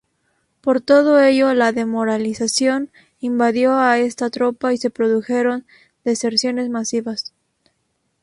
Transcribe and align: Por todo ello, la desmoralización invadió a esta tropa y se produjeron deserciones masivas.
Por 0.61 0.81
todo 0.81 1.19
ello, 1.19 1.53
la 1.53 1.73
desmoralización 1.73 2.89
invadió 3.19 3.77
a 3.77 3.99
esta 3.99 4.31
tropa 4.31 4.73
y 4.73 4.77
se 4.77 4.89
produjeron 4.89 5.67
deserciones 6.03 6.69
masivas. 6.71 7.35